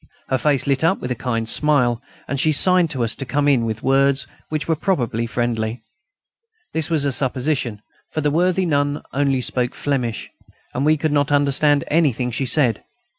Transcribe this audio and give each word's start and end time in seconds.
Her 0.29 0.39
face 0.39 0.65
lit 0.65 0.83
up 0.83 0.99
with 0.99 1.11
a 1.11 1.15
kind 1.29 1.47
smile, 1.47 2.01
and 2.27 2.39
she 2.39 2.51
signed 2.51 2.89
to 2.89 3.03
us 3.03 3.13
to 3.13 3.23
come 3.23 3.47
in, 3.47 3.65
with 3.65 3.83
words 3.83 4.25
which 4.49 4.67
were 4.67 4.75
probably 4.75 5.27
friendly. 5.27 5.83
This 6.73 6.89
was 6.89 7.05
a 7.05 7.11
supposition, 7.11 7.83
for 8.11 8.21
the 8.21 8.31
worthy 8.31 8.65
nun 8.65 9.03
only 9.13 9.41
spoke 9.41 9.75
Flemish, 9.75 10.31
and 10.73 10.85
we 10.87 10.97
could 10.97 11.13
not 11.13 11.31
understand 11.31 11.83
anything 11.87 12.31
she 12.31 12.47
said. 12.47 12.83